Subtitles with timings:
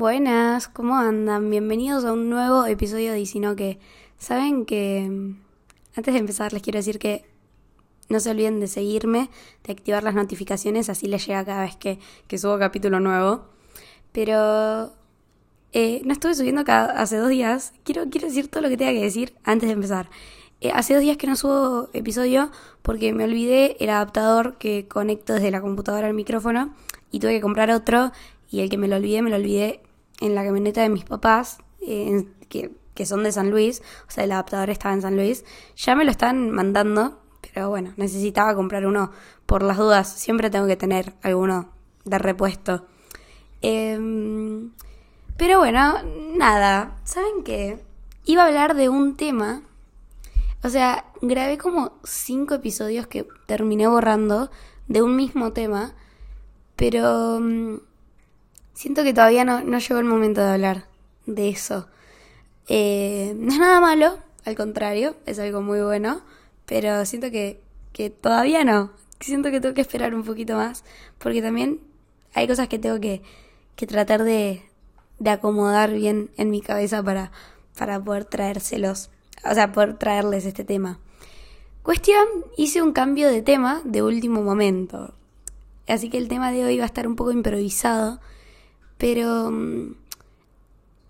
[0.00, 1.50] Buenas, ¿cómo andan?
[1.50, 3.78] Bienvenidos a un nuevo episodio de Sino que
[4.16, 5.36] saben que mm,
[5.94, 7.26] antes de empezar les quiero decir que
[8.08, 9.28] no se olviden de seguirme,
[9.62, 13.44] de activar las notificaciones, así les llega cada vez que, que subo capítulo nuevo.
[14.12, 14.90] Pero
[15.74, 17.74] eh, no estuve subiendo cada, hace dos días.
[17.84, 20.08] Quiero, quiero decir todo lo que tenga que decir antes de empezar.
[20.62, 25.34] Eh, hace dos días que no subo episodio porque me olvidé el adaptador que conecto
[25.34, 26.74] desde la computadora al micrófono
[27.10, 28.12] y tuve que comprar otro
[28.50, 29.82] y el que me lo olvidé, me lo olvidé
[30.20, 34.24] en la camioneta de mis papás, eh, que, que, son de San Luis, o sea,
[34.24, 35.44] el adaptador estaba en San Luis,
[35.76, 39.10] ya me lo están mandando, pero bueno, necesitaba comprar uno
[39.46, 41.70] por las dudas, siempre tengo que tener alguno
[42.04, 42.86] de repuesto.
[43.62, 44.70] Em,
[45.36, 45.94] pero bueno,
[46.36, 47.82] nada, ¿saben qué?
[48.24, 49.62] Iba a hablar de un tema,
[50.62, 54.50] o sea, grabé como cinco episodios que terminé borrando
[54.88, 55.94] de un mismo tema,
[56.76, 57.40] pero...
[58.80, 60.86] Siento que todavía no, no llegó el momento de hablar
[61.26, 61.86] de eso.
[62.66, 66.22] Eh, no es nada malo, al contrario, es algo muy bueno,
[66.64, 67.60] pero siento que,
[67.92, 68.90] que todavía no.
[69.20, 70.82] Siento que tengo que esperar un poquito más,
[71.18, 71.82] porque también
[72.32, 73.20] hay cosas que tengo que,
[73.76, 74.62] que tratar de,
[75.18, 77.32] de acomodar bien en mi cabeza para,
[77.76, 79.10] para poder traérselos,
[79.44, 80.98] o sea, poder traerles este tema.
[81.82, 85.12] Cuestión, hice un cambio de tema de último momento.
[85.86, 88.20] Así que el tema de hoy va a estar un poco improvisado
[89.00, 89.94] pero mm,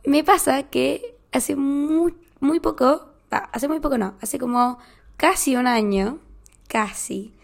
[0.06, 4.78] me pasa que hace muy, muy poco, hace muy poco no, hace como
[5.16, 6.20] casi un año,
[6.68, 7.34] casi,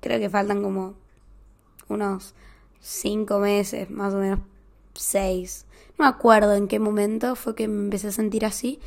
[0.00, 0.94] creo que faltan como
[1.88, 2.34] unos
[2.80, 4.40] cinco meses, más o menos
[4.94, 5.66] seis.
[5.98, 8.80] No me acuerdo en qué momento fue que me empecé a sentir así,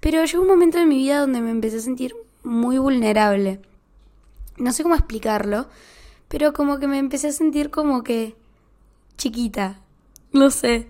[0.00, 3.62] pero llegó un momento en mi vida donde me empecé a sentir muy vulnerable.
[4.58, 5.66] No sé cómo explicarlo,
[6.28, 8.36] pero como que me empecé a sentir como que
[9.16, 9.80] chiquita,
[10.32, 10.88] no sé,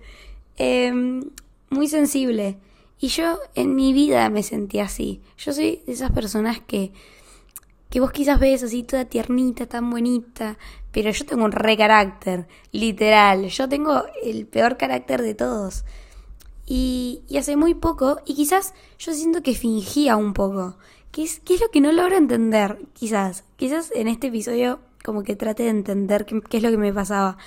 [0.57, 1.29] em,
[1.69, 2.57] muy sensible.
[2.99, 5.21] Y yo en mi vida me sentí así.
[5.37, 6.91] Yo soy de esas personas que,
[7.89, 10.57] que vos quizás ves así toda tiernita, tan bonita,
[10.91, 13.47] pero yo tengo un re carácter, literal.
[13.47, 15.85] Yo tengo el peor carácter de todos.
[16.65, 20.77] Y, y hace muy poco, y quizás yo siento que fingía un poco.
[21.11, 22.79] ¿Qué es, es lo que no logro entender?
[22.93, 26.93] Quizás, quizás en este episodio como que trate de entender qué es lo que me
[26.93, 27.37] pasaba.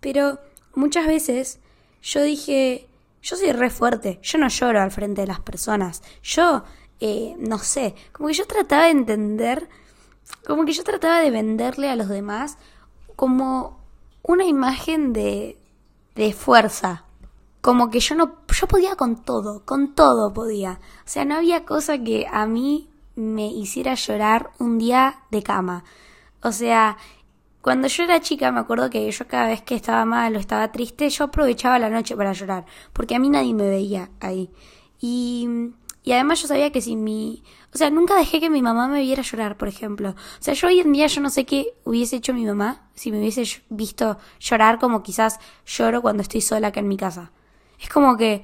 [0.00, 0.38] Pero
[0.78, 1.58] muchas veces
[2.02, 2.88] yo dije,
[3.22, 6.64] yo soy re fuerte, yo no lloro al frente de las personas, yo,
[7.00, 9.68] eh, no sé, como que yo trataba de entender,
[10.46, 12.58] como que yo trataba de venderle a los demás
[13.16, 13.80] como
[14.22, 15.58] una imagen de,
[16.14, 17.04] de fuerza,
[17.60, 21.64] como que yo no, yo podía con todo, con todo podía, o sea, no había
[21.64, 25.84] cosa que a mí me hiciera llorar un día de cama,
[26.40, 26.98] o sea,
[27.60, 30.70] cuando yo era chica me acuerdo que yo cada vez que estaba mal o estaba
[30.70, 34.50] triste, yo aprovechaba la noche para llorar, porque a mí nadie me veía ahí.
[35.00, 35.48] Y,
[36.04, 37.42] y además yo sabía que si mi...
[37.74, 40.10] O sea, nunca dejé que mi mamá me viera llorar, por ejemplo.
[40.10, 43.12] O sea, yo hoy en día yo no sé qué hubiese hecho mi mamá si
[43.12, 47.30] me hubiese visto llorar como quizás lloro cuando estoy sola acá en mi casa.
[47.80, 48.42] Es como que,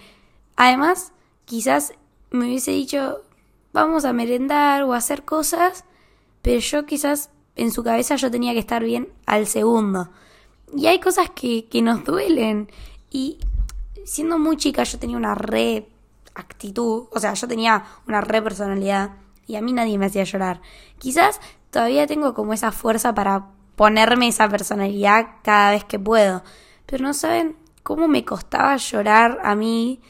[0.57, 1.13] además,
[1.45, 1.95] quizás
[2.31, 3.23] me hubiese dicho,
[3.73, 5.85] vamos a merendar o a hacer cosas,
[6.43, 10.11] pero yo quizás en su cabeza yo tenía que estar bien al segundo.
[10.77, 12.71] Y hay cosas que, que nos duelen.
[13.11, 13.39] Y
[14.05, 15.89] siendo muy chica yo tenía una re
[16.35, 19.13] actitud, o sea, yo tenía una re personalidad
[19.47, 20.61] y a mí nadie me hacía llorar.
[20.99, 26.43] Quizás todavía tengo como esa fuerza para ponerme esa personalidad cada vez que puedo.
[26.87, 30.01] Pero no saben cómo me costaba llorar a mí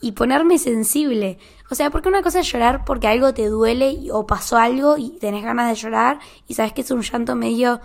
[0.00, 1.38] y ponerme sensible.
[1.70, 5.10] O sea, porque una cosa es llorar porque algo te duele o pasó algo y
[5.18, 7.80] tenés ganas de llorar y sabes que es un llanto medio,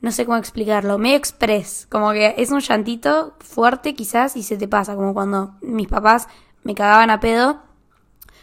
[0.00, 4.56] no sé cómo explicarlo, medio express, como que es un llantito fuerte quizás y se
[4.56, 6.28] te pasa, como cuando mis papás
[6.62, 7.62] me cagaban a pedo,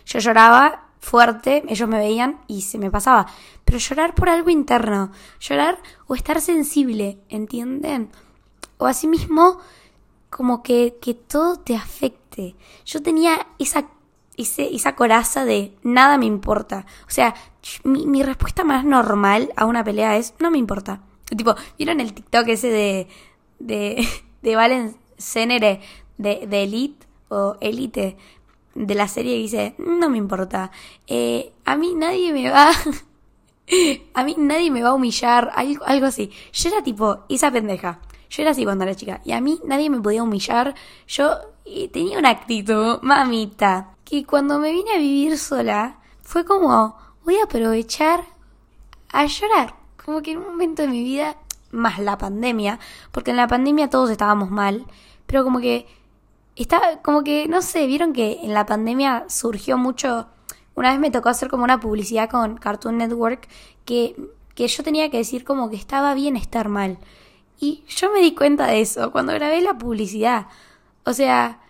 [0.05, 3.27] yo lloraba fuerte, ellos me veían y se me pasaba.
[3.63, 5.77] Pero llorar por algo interno, llorar
[6.07, 8.09] o estar sensible, ¿entienden?
[8.77, 9.59] O asimismo
[10.35, 12.55] como que, que todo te afecte.
[12.85, 13.85] Yo tenía esa,
[14.35, 16.85] esa coraza de nada me importa.
[17.07, 17.35] O sea,
[17.85, 20.99] mi, mi respuesta más normal a una pelea es no me importa.
[21.23, 23.07] Tipo, ¿vieron el TikTok ese de,
[23.59, 24.05] de,
[24.41, 24.97] de Valen
[25.37, 25.79] de,
[26.17, 28.17] de Elite o Elite
[28.73, 30.69] de la serie que dice, no me importa,
[31.07, 32.71] eh, a mí nadie me va,
[34.13, 36.29] a mí nadie me va a humillar, algo, algo así.
[36.51, 38.01] Yo era tipo esa pendeja.
[38.29, 39.21] Yo era así cuando era chica.
[39.23, 40.75] Y a mí nadie me podía humillar.
[41.07, 41.37] Yo
[41.91, 47.43] tenía una actitud, mamita, que cuando me vine a vivir sola, fue como, voy a
[47.45, 48.23] aprovechar
[49.11, 49.75] a llorar.
[50.03, 51.37] Como que en un momento de mi vida,
[51.71, 52.79] más la pandemia,
[53.11, 54.85] porque en la pandemia todos estábamos mal,
[55.25, 55.87] pero como que
[56.55, 60.27] Está como que, no sé, vieron que en la pandemia surgió mucho.
[60.73, 63.49] Una vez me tocó hacer como una publicidad con Cartoon Network
[63.83, 64.15] que,
[64.55, 66.97] que yo tenía que decir como que estaba bien estar mal.
[67.59, 70.47] Y yo me di cuenta de eso cuando grabé la publicidad.
[71.03, 71.61] O sea,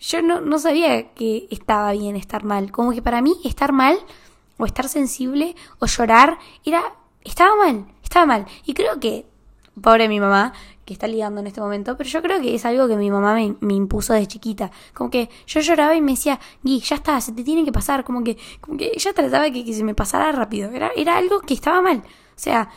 [0.00, 2.72] yo no, no sabía que estaba bien estar mal.
[2.72, 3.98] Como que para mí estar mal
[4.58, 6.82] o estar sensible o llorar era
[7.24, 8.46] estaba mal, estaba mal.
[8.64, 9.26] Y creo que
[9.80, 10.52] pobre mi mamá
[10.84, 13.34] que está ligando en este momento, pero yo creo que es algo que mi mamá
[13.34, 14.70] me, impuso de chiquita.
[14.94, 18.04] Como que yo lloraba y me decía, Gui, ya está, se te tiene que pasar.
[18.04, 20.70] Como que, como que ella trataba de que, se me pasara rápido.
[20.70, 21.98] Era, era algo que estaba mal.
[21.98, 22.68] O sea,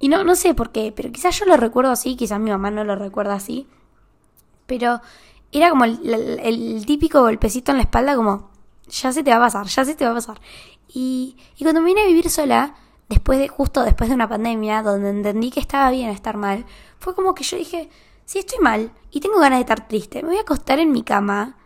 [0.00, 2.70] y no, no sé por qué, pero quizás yo lo recuerdo así, quizás mi mamá
[2.70, 3.68] no lo recuerda así.
[4.66, 5.00] Pero
[5.52, 8.50] era como el, típico golpecito en la espalda, como,
[8.88, 10.40] ya se te va a pasar, ya se te va a pasar.
[10.88, 12.76] Y, y cuando me vine a vivir sola,
[13.10, 16.64] después de, justo después de una pandemia, donde entendí que estaba bien estar mal,
[16.98, 17.90] fue como que yo dije,
[18.24, 21.02] si estoy mal y tengo ganas de estar triste, me voy a acostar en mi
[21.02, 21.56] cama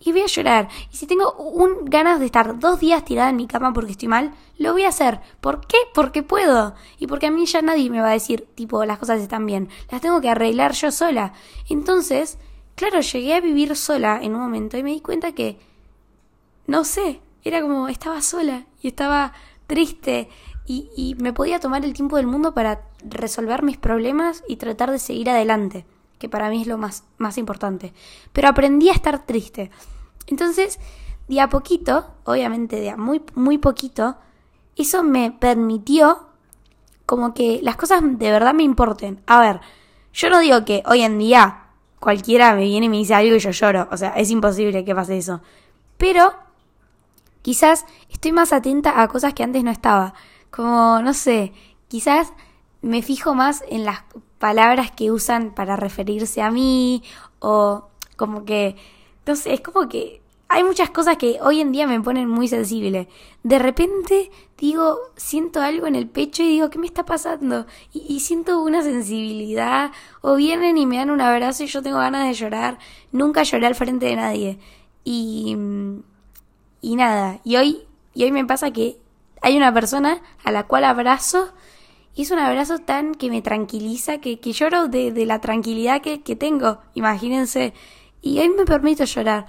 [0.00, 0.68] y voy a llorar.
[0.92, 4.08] Y si tengo un ganas de estar dos días tirada en mi cama porque estoy
[4.08, 5.20] mal, lo voy a hacer.
[5.40, 5.76] ¿Por qué?
[5.94, 6.74] Porque puedo.
[6.98, 9.68] Y porque a mí ya nadie me va a decir, tipo, las cosas están bien.
[9.90, 11.32] Las tengo que arreglar yo sola.
[11.68, 12.38] Entonces,
[12.74, 15.58] claro, llegué a vivir sola en un momento y me di cuenta que,
[16.66, 19.32] no sé, era como, estaba sola y estaba
[19.66, 20.28] triste
[20.66, 25.00] y, me podía tomar el tiempo del mundo para resolver mis problemas y tratar de
[25.00, 25.84] seguir adelante,
[26.20, 27.92] que para mí es lo más, más importante.
[28.32, 29.70] Pero aprendí a estar triste.
[30.26, 30.78] Entonces,
[31.26, 34.16] de a poquito, obviamente de a muy, muy poquito,
[34.76, 36.26] eso me permitió
[37.06, 39.22] como que las cosas de verdad me importen.
[39.26, 39.60] A ver,
[40.12, 41.64] yo no digo que hoy en día
[41.98, 43.88] cualquiera me viene y me dice algo y yo lloro.
[43.90, 45.40] O sea, es imposible que pase eso.
[45.96, 46.34] Pero
[47.40, 50.12] quizás estoy más atenta a cosas que antes no estaba.
[50.50, 51.54] Como, no sé,
[51.88, 52.34] quizás
[52.82, 54.02] me fijo más en las
[54.40, 57.04] palabras que usan para referirse a mí
[57.38, 57.84] o
[58.16, 58.74] como que,
[59.26, 62.48] no sé, es como que hay muchas cosas que hoy en día me ponen muy
[62.48, 63.06] sensible.
[63.44, 67.66] De repente digo, siento algo en el pecho y digo, ¿qué me está pasando?
[67.92, 69.92] Y, y, siento una sensibilidad.
[70.22, 72.78] O vienen y me dan un abrazo y yo tengo ganas de llorar.
[73.12, 74.58] Nunca lloré al frente de nadie.
[75.04, 75.56] Y,
[76.80, 78.98] y nada, y hoy, y hoy me pasa que
[79.42, 81.52] hay una persona a la cual abrazo
[82.14, 86.02] y es un abrazo tan que me tranquiliza, que, que lloro de, de, la tranquilidad
[86.02, 87.72] que, que, tengo, imagínense.
[88.20, 89.46] Y hoy me permito llorar,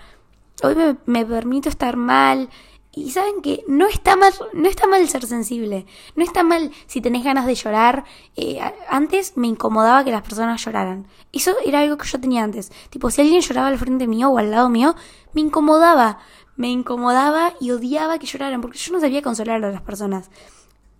[0.64, 2.50] hoy me, me permito estar mal.
[2.94, 5.86] Y saben que no está mal, no está mal ser sensible,
[6.18, 8.04] no está mal si tenés ganas de llorar.
[8.36, 8.60] Eh,
[8.90, 11.08] antes me incomodaba que las personas lloraran.
[11.32, 12.70] Eso era algo que yo tenía antes.
[12.90, 14.96] Tipo, si alguien lloraba al frente mío o al lado mío,
[15.34, 16.20] me incomodaba
[16.62, 20.30] me incomodaba y odiaba que lloraran porque yo no sabía consolar a las personas.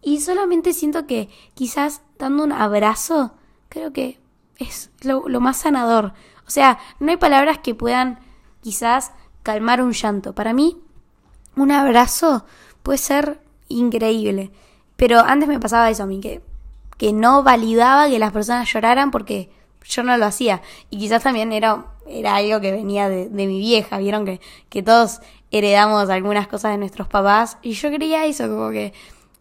[0.02, 3.34] Y solamente siento que quizás dando un abrazo,
[3.70, 4.20] creo que
[4.58, 6.14] es lo, más sanador.
[6.48, 8.20] O sea, no hay palabras que puedan
[8.62, 9.12] quizás
[9.44, 10.34] calmar un llanto.
[10.34, 10.82] Para mí,
[11.56, 12.46] un abrazo
[12.84, 14.52] puede ser increíble.
[14.96, 16.42] Pero antes me pasaba eso a mí, que,
[16.98, 19.52] que no validaba que las personas lloraran porque
[19.84, 20.62] yo no lo hacía.
[20.90, 23.98] Y quizás también era, era algo que venía de, de mi vieja.
[23.98, 25.22] Vieron que, que todos
[25.52, 28.94] heredamos algunas cosas de nuestros papás y yo creía eso, como que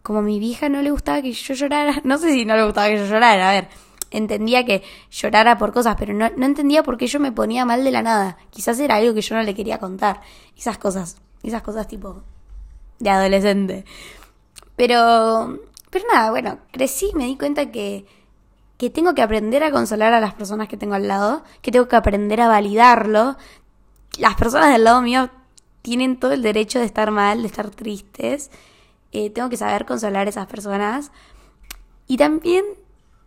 [0.03, 2.87] como mi vieja no le gustaba que yo llorara, no sé si no le gustaba
[2.87, 3.67] que yo llorara, a ver,
[4.11, 7.83] entendía que llorara por cosas, pero no, no entendía por qué yo me ponía mal
[7.83, 8.37] de la nada.
[8.49, 10.21] Quizás era algo que yo no le quería contar.
[10.57, 12.21] Esas cosas, esas cosas tipo
[12.99, 13.85] de adolescente.
[14.75, 15.59] Pero,
[15.89, 18.05] pero nada, bueno, crecí y me di cuenta que,
[18.77, 21.87] que tengo que aprender a consolar a las personas que tengo al lado, que tengo
[21.87, 23.37] que aprender a validarlo.
[24.17, 25.29] Las personas del lado mío
[25.81, 28.51] tienen todo el derecho de estar mal, de estar tristes.
[29.11, 31.11] Eh, tengo que saber consolar a esas personas.
[32.07, 32.65] Y también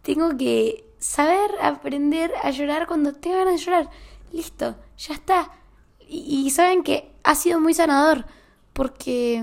[0.03, 3.91] tengo que saber aprender a llorar cuando tenga ganas de llorar.
[4.33, 5.51] Listo, ya está.
[6.09, 8.25] Y, saben que ha sido muy sanador.
[8.73, 9.43] Porque,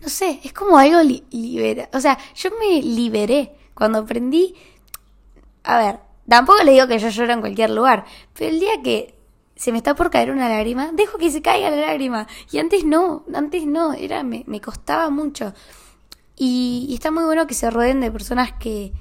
[0.00, 1.88] no sé, es como algo libera.
[1.92, 4.54] O sea, yo me liberé cuando aprendí...
[5.62, 8.04] A ver, tampoco le digo que yo lloro en cualquier lugar.
[8.34, 9.19] Pero el día que
[9.60, 12.26] se me está por caer una lágrima, dejo que se caiga la lágrima.
[12.50, 15.52] Y antes no, antes no, era, me, me costaba mucho.
[16.34, 18.94] Y, está muy bueno que se rodeen de personas que,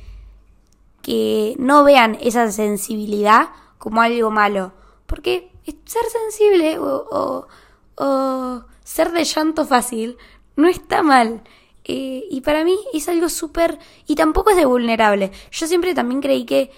[1.01, 4.73] que no vean esa sensibilidad como algo malo.
[5.05, 5.49] Porque
[5.85, 7.47] ser sensible o,
[7.95, 10.17] o, ser de llanto fácil
[10.57, 11.41] no está mal.
[11.85, 13.79] Eh, y para mí es algo súper...
[14.07, 15.31] Y tampoco es de vulnerable.
[15.51, 16.69] Yo siempre también creí que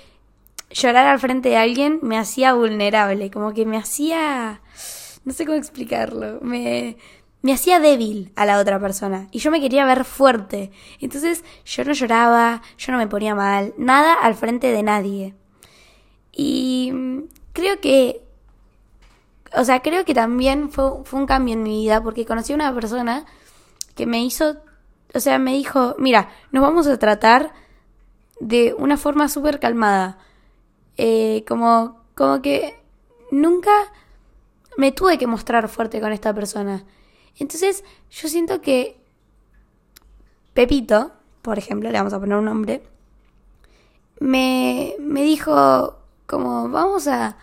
[0.74, 4.62] llorar al frente de alguien me hacía vulnerable, como que me hacía,
[5.26, 6.98] no sé cómo explicarlo, me,
[7.42, 10.72] me hacía débil a la otra persona y yo me quería ver fuerte.
[11.00, 15.36] Entonces yo no lloraba, yo no me ponía mal, nada al frente de nadie.
[16.32, 16.94] Y
[17.54, 18.24] creo que
[19.54, 22.56] o sea, creo que también fue, fue un cambio en mi vida porque conocí a
[22.56, 23.26] una persona
[23.96, 24.58] que me hizo,
[25.14, 27.54] o sea, me dijo, mira, nos vamos a tratar
[28.40, 30.18] de una forma súper calmada.
[30.98, 32.76] Eh, como, como que
[33.32, 33.72] nunca
[34.78, 36.86] me tuve que mostrar fuerte con esta persona.
[37.38, 39.02] Entonces, yo siento que
[40.54, 42.84] Pepito, por ejemplo, le vamos a poner un nombre,
[44.20, 47.38] me, me dijo como, vamos a...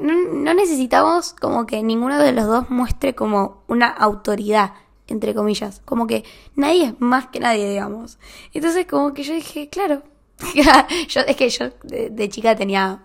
[0.00, 4.74] no, necesitamos como que ninguno de los dos muestre como una autoridad,
[5.06, 5.80] entre comillas.
[5.84, 6.24] Como que
[6.54, 8.18] nadie es más que nadie, digamos.
[8.52, 10.02] Entonces como que yo dije, claro.
[11.08, 13.02] yo, es que yo de, chica tenía...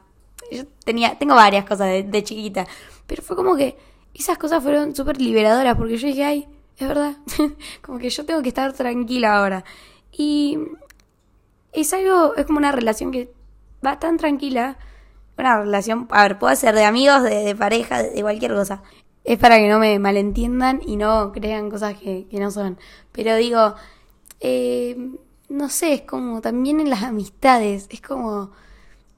[0.52, 2.68] Yo tenía, tengo varias cosas de, chiquita.
[3.08, 3.78] Pero fue como que
[4.14, 6.48] esas cosas fueron súper liberadoras porque yo dije, ay,
[6.78, 7.16] es verdad.
[7.82, 9.64] como que yo tengo que estar tranquila ahora.
[10.12, 10.60] Y
[11.72, 13.32] es algo, es como una relación que
[13.86, 14.78] va tan tranquila.
[15.38, 18.84] Una relación, a ver, puede ser de amigos, de, pareja, de, cualquier cosa.
[19.24, 22.78] Es para que no me malentiendan y no crean cosas que, que no son.
[23.12, 23.76] Pero digo,
[24.42, 24.98] eh,
[25.52, 28.52] no sé, es como también en las amistades, es como...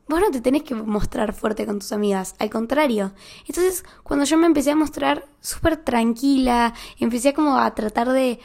[0.05, 3.13] Vos no te tenés que mostrar fuerte con tus amigas, al contrario.
[3.47, 8.39] Entonces, cuando yo me empecé a mostrar súper tranquila, empecé como a tratar de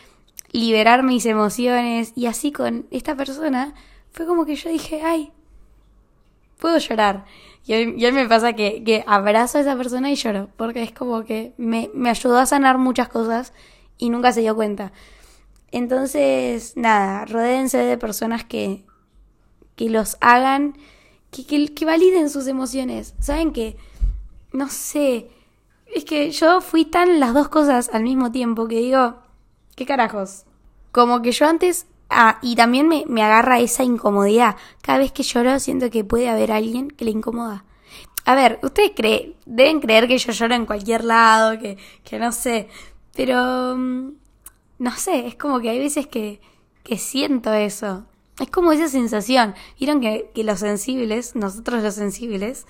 [0.52, 3.74] liberar mis emociones y así con esta persona,
[4.12, 5.32] fue como que yo dije, ay,
[6.58, 7.24] puedo llorar.
[7.66, 11.24] Y hoy, me pasa que, que, abrazo a esa persona y lloro, porque es como
[11.24, 13.52] que me, me ayudó a sanar muchas cosas
[13.98, 14.92] y nunca se dio cuenta.
[15.70, 18.84] Entonces, nada, rodéense de personas que,
[19.76, 20.76] que los hagan,
[21.30, 23.14] que, que, que validen sus emociones.
[23.20, 23.76] ¿Saben qué?
[24.52, 25.30] No sé,
[25.94, 29.16] es que yo fui tan las dos cosas al mismo tiempo que digo,
[29.76, 30.44] ¿qué carajos?
[30.90, 34.56] Como que yo antes Ah, y también me, me agarra esa incomodidad.
[34.82, 37.64] Cada vez que lloro siento que puede haber alguien que le incomoda.
[38.24, 42.32] A ver, ustedes creen, deben creer que yo lloro en cualquier lado, que, que no
[42.32, 42.68] sé,
[43.14, 44.12] pero mm,
[44.78, 46.40] no sé, es como que hay veces que,
[46.84, 48.04] que siento eso.
[48.40, 49.54] Es como esa sensación.
[49.78, 52.66] Vieron que, que los sensibles, nosotros los sensibles,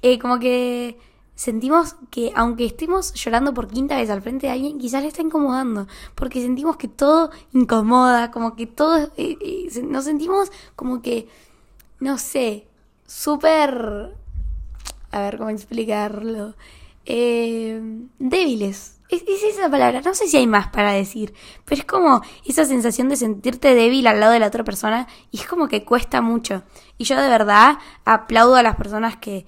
[0.00, 0.96] eh, como que
[1.34, 5.22] sentimos que aunque estemos llorando por quinta vez al frente de alguien, quizás le está
[5.22, 11.28] incomodando, porque sentimos que todo incomoda, como que todo, eh, eh, nos sentimos como que,
[12.00, 12.66] no sé,
[13.06, 14.14] súper,
[15.10, 16.54] a ver cómo explicarlo,
[17.06, 17.80] eh,
[18.18, 18.98] débiles.
[19.12, 21.34] Es, es, esa palabra, no sé si hay más para decir,
[21.66, 25.40] pero es como esa sensación de sentirte débil al lado de la otra persona y
[25.40, 26.62] es como que cuesta mucho.
[26.96, 27.76] Y yo de verdad
[28.06, 29.44] aplaudo a las personas que,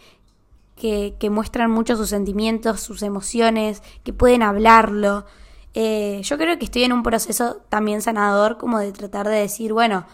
[0.77, 5.25] que, muestran mucho sus sentimientos, sus emociones, que pueden hablarlo.
[5.73, 9.73] Eh, yo creo que estoy en un proceso también sanador como de tratar de decir,
[9.73, 10.05] bueno,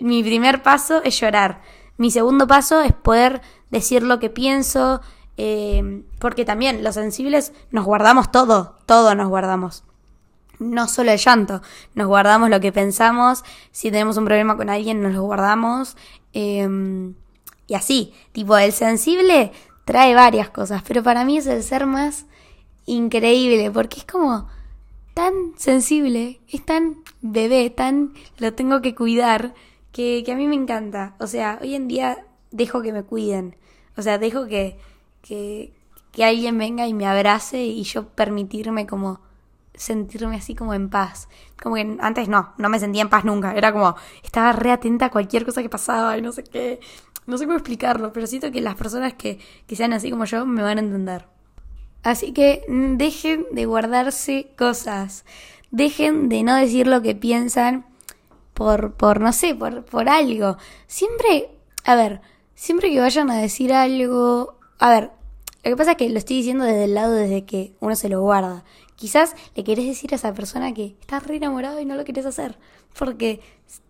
[0.00, 1.62] mi primer paso es llorar,
[1.96, 5.00] mi segundo paso es poder decir lo que pienso,
[5.36, 9.84] eh, porque también los sensibles nos guardamos todo, todo nos guardamos.
[10.58, 11.62] No solo el llanto,
[11.94, 15.96] nos guardamos lo que pensamos, si tenemos un problema con alguien nos lo guardamos.
[16.32, 17.12] Eh,
[17.66, 19.52] y así, tipo, el sensible
[19.84, 22.26] trae varias cosas, pero para mí es el ser más
[22.86, 24.48] increíble, porque es como
[25.14, 29.54] tan sensible, es tan bebé, tan lo tengo que cuidar,
[29.92, 31.14] que, que a mí me encanta.
[31.18, 33.56] O sea, hoy en día dejo que me cuiden.
[33.96, 34.78] O sea, dejo que,
[35.22, 35.72] que,
[36.10, 39.20] que alguien venga y me abrace y yo permitirme como
[39.74, 41.28] sentirme así como en paz.
[41.60, 43.54] Como que antes no, no me sentía en paz nunca.
[43.54, 46.80] Era como, estaba re atenta a cualquier cosa que pasaba y no sé qué.
[47.26, 50.44] No sé cómo explicarlo, pero siento que las personas que, que sean así como yo
[50.44, 51.26] me van a entender.
[52.02, 55.24] Así que dejen de guardarse cosas.
[55.70, 57.86] Dejen de no decir lo que piensan
[58.54, 60.56] por, por no sé, por, por algo.
[60.86, 61.50] Siempre,
[61.84, 62.20] a ver,
[62.54, 65.12] siempre que vayan a decir algo, a ver,
[65.62, 68.08] lo que pasa es que lo estoy diciendo desde el lado desde que uno se
[68.08, 68.64] lo guarda.
[68.96, 72.26] Quizás le querés decir a esa persona que estás re enamorado y no lo querés
[72.26, 72.58] hacer.
[72.98, 73.40] Porque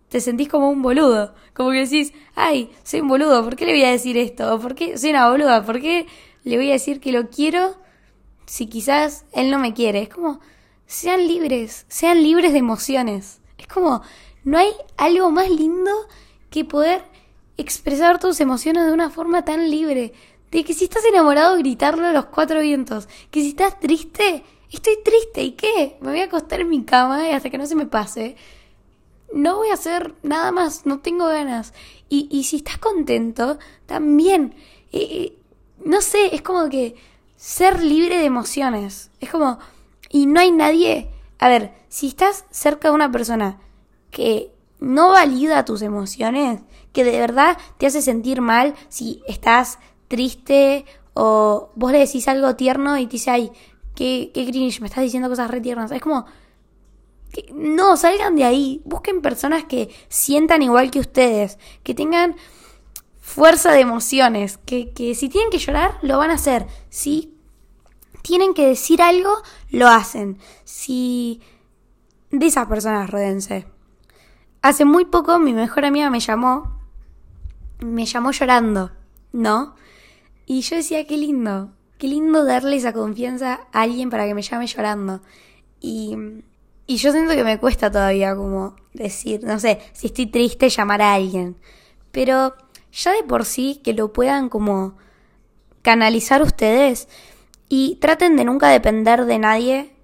[0.09, 1.33] te sentís como un boludo.
[1.55, 4.59] Como que decís, ay, soy un boludo, ¿por qué le voy a decir esto?
[4.59, 5.65] ¿Por qué soy una boluda?
[5.65, 6.05] ¿Por qué
[6.43, 7.75] le voy a decir que lo quiero
[8.45, 10.03] si quizás él no me quiere?
[10.03, 10.41] Es como,
[10.85, 13.41] sean libres, sean libres de emociones.
[13.57, 14.03] Es como,
[14.43, 15.89] no hay algo más lindo
[16.51, 17.03] que poder
[17.57, 20.13] expresar tus emociones de una forma tan libre.
[20.53, 23.09] De que si estás enamorado, gritarlo a los cuatro vientos.
[23.29, 25.43] Que si estás triste, estoy triste.
[25.43, 25.97] ¿Y qué?
[25.99, 28.37] Me voy a acostar en mi cama y hasta que no se me pase
[29.33, 31.73] no voy a hacer nada más, no tengo ganas.
[32.09, 34.55] Y, y si estás contento, también.
[35.83, 36.95] no sé, es como que
[37.35, 39.09] ser libre de emociones.
[39.19, 39.59] Es como,
[40.09, 43.59] y no hay nadie, a ver, si estás cerca de una persona
[44.11, 49.79] que no valida tus emociones, que de verdad te hace sentir mal si estás
[50.13, 53.51] triste O vos le decís algo tierno y te dice, ay,
[53.95, 55.91] qué, qué cringe, me estás diciendo cosas re tiernas.
[55.91, 56.25] Es como,
[57.53, 58.81] no, salgan de ahí.
[58.85, 62.35] Busquen personas que sientan igual que ustedes, que tengan
[63.19, 66.67] fuerza de emociones, que, que si tienen que llorar, lo van a hacer.
[66.89, 67.33] Si
[68.21, 69.31] tienen que decir algo,
[69.69, 70.37] lo hacen.
[70.63, 71.41] Si...
[72.31, 73.67] De esas personas, rodense.
[74.63, 76.79] Hace muy poco mi mejor amiga me llamó,
[77.79, 78.91] me llamó llorando,
[79.31, 79.75] ¿no?
[80.45, 84.41] Y yo decía, qué lindo, qué lindo darle esa confianza a alguien para que me
[84.41, 85.21] llame llorando.
[85.79, 86.17] Y,
[86.85, 91.01] y yo siento que me cuesta todavía como decir, no sé, si estoy triste, llamar
[91.01, 91.57] a alguien.
[92.11, 92.55] Pero
[92.91, 94.97] ya de por sí que lo puedan como
[95.81, 97.07] canalizar ustedes
[97.69, 99.95] y traten de nunca depender de nadie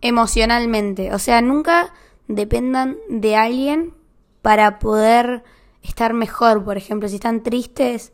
[0.00, 1.12] emocionalmente.
[1.14, 1.92] O sea, nunca
[2.28, 3.94] dependan de alguien
[4.42, 5.42] para poder
[5.82, 8.12] estar mejor, por ejemplo, si están tristes.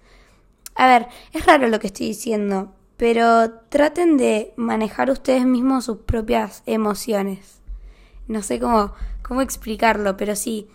[0.76, 5.98] A ver, es raro lo que estoy diciendo, pero traten de manejar ustedes mismos sus
[5.98, 7.60] propias emociones.
[8.28, 8.92] No sé cómo,
[9.22, 10.68] cómo explicarlo, pero sí.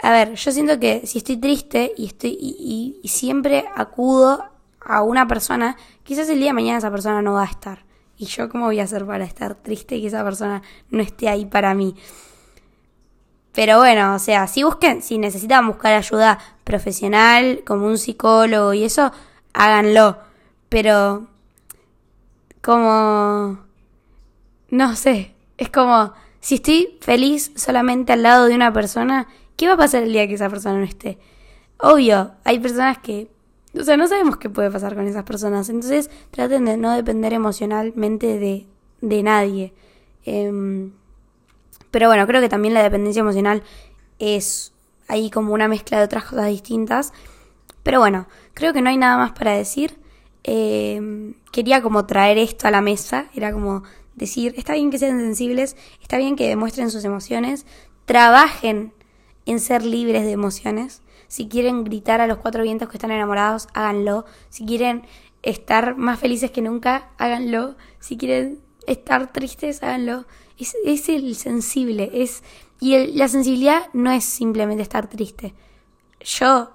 [0.00, 4.44] A ver, yo siento que si estoy triste y estoy y, y siempre acudo
[4.80, 7.84] a una persona, quizás el día de mañana esa persona no va a estar.
[8.16, 11.28] Y yo cómo voy a hacer para estar triste y que esa persona no esté
[11.28, 11.94] ahí para mí.
[13.54, 18.84] Pero bueno, o sea, si busquen, si necesitan buscar ayuda profesional, como un psicólogo y
[18.84, 19.12] eso,
[19.52, 20.18] háganlo.
[20.70, 21.26] Pero,
[22.62, 23.58] como,
[24.70, 29.74] no sé, es como, si estoy feliz solamente al lado de una persona, ¿qué va
[29.74, 31.18] a pasar el día que esa persona no esté?
[31.78, 33.28] Obvio, hay personas que,
[33.78, 35.68] o sea, no sabemos qué puede pasar con esas personas.
[35.68, 38.66] Entonces, traten de no depender emocionalmente de,
[39.02, 39.74] de nadie.
[40.24, 40.90] Eh,
[41.92, 43.62] pero bueno, creo que también la dependencia emocional
[44.18, 44.72] es
[45.08, 47.12] ahí como una mezcla de otras cosas distintas.
[47.82, 50.00] Pero bueno, creo que no hay nada más para decir.
[50.42, 53.82] Eh, quería como traer esto a la mesa, era como
[54.14, 57.66] decir, está bien que sean sensibles, está bien que demuestren sus emociones,
[58.06, 58.92] trabajen
[59.44, 61.02] en ser libres de emociones.
[61.28, 64.24] Si quieren gritar a los cuatro vientos que están enamorados, háganlo.
[64.48, 65.02] Si quieren
[65.42, 67.76] estar más felices que nunca, háganlo.
[68.00, 70.24] Si quieren estar tristes, háganlo
[70.62, 72.42] es, el sensible, es
[72.80, 75.54] y la sensibilidad no es simplemente estar triste.
[76.20, 76.70] Yo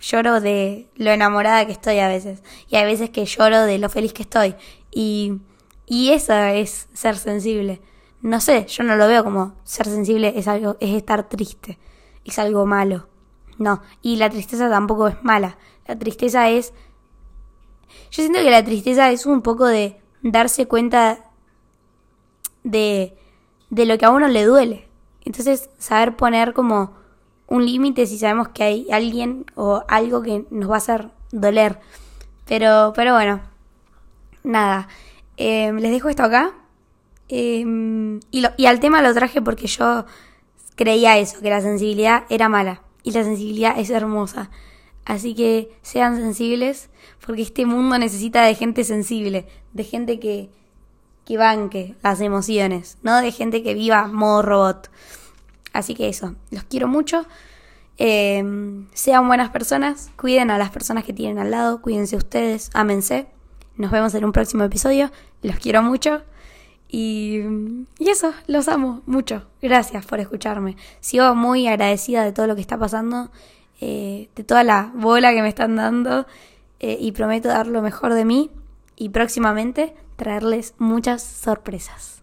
[0.00, 3.88] lloro de lo enamorada que estoy a veces y hay veces que lloro de lo
[3.88, 4.54] feliz que estoy
[4.90, 5.40] y
[5.86, 7.80] y eso es ser sensible.
[8.22, 11.78] No sé, yo no lo veo como ser sensible es algo es estar triste,
[12.24, 13.08] es algo malo.
[13.58, 15.58] No, y la tristeza tampoco es mala.
[15.86, 16.72] La tristeza es
[18.10, 21.30] yo siento que la tristeza es un poco de darse cuenta
[22.62, 23.16] de
[23.72, 24.86] de lo que a uno le duele.
[25.24, 26.92] Entonces, saber poner como
[27.46, 31.80] un límite si sabemos que hay alguien o algo que nos va a hacer doler.
[32.44, 33.40] Pero, pero bueno,
[34.44, 34.88] nada.
[35.38, 36.52] Em, les dejo esto acá.
[37.28, 40.04] Em, y, y al tema lo traje porque yo
[40.76, 42.82] creía eso, que la sensibilidad era mala.
[43.02, 44.50] Y la sensibilidad es hermosa.
[45.06, 46.90] Así que sean sensibles
[47.24, 50.50] porque este mundo necesita de gente sensible, de gente que,
[51.24, 54.90] que banque las emociones, no de gente que viva modo robot.
[55.72, 57.26] Así que eso, los quiero mucho.
[57.98, 63.26] Em, sean buenas personas, cuiden a las personas que tienen al lado, cuídense ustedes, ámense.
[63.76, 65.10] Nos vemos en un próximo episodio,
[65.42, 66.22] los quiero mucho.
[66.88, 67.40] Y,
[67.98, 69.46] y eso, los amo mucho.
[69.62, 70.76] Gracias por escucharme.
[71.00, 73.30] Sigo muy agradecida de todo lo que está pasando,
[73.80, 76.26] eh, de toda la bola que me están dando
[76.80, 78.50] eh, y prometo dar lo mejor de mí
[78.96, 82.21] y próximamente traerles muchas sorpresas.